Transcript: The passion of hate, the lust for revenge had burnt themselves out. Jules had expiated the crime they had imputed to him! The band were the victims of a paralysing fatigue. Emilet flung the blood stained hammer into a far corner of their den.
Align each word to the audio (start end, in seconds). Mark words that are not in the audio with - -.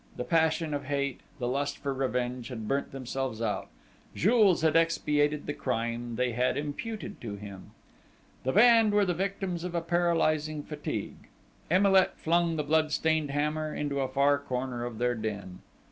The 0.17 0.23
passion 0.23 0.73
of 0.73 0.85
hate, 0.85 1.19
the 1.37 1.47
lust 1.47 1.77
for 1.77 1.93
revenge 1.93 2.47
had 2.47 2.67
burnt 2.67 2.91
themselves 2.91 3.39
out. 3.39 3.67
Jules 4.15 4.63
had 4.63 4.75
expiated 4.75 5.45
the 5.45 5.53
crime 5.53 6.15
they 6.15 6.31
had 6.31 6.57
imputed 6.57 7.21
to 7.21 7.35
him! 7.35 7.69
The 8.43 8.51
band 8.51 8.93
were 8.93 9.05
the 9.05 9.13
victims 9.13 9.63
of 9.63 9.75
a 9.75 9.81
paralysing 9.81 10.63
fatigue. 10.63 11.27
Emilet 11.69 12.17
flung 12.17 12.55
the 12.55 12.63
blood 12.63 12.91
stained 12.91 13.29
hammer 13.29 13.75
into 13.75 13.99
a 13.99 14.07
far 14.09 14.39
corner 14.39 14.85
of 14.85 14.97
their 14.97 15.13
den. 15.13 15.59